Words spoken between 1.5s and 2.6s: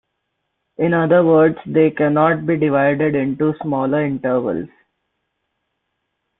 they cannot be